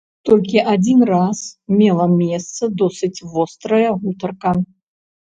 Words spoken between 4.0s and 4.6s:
гутарка.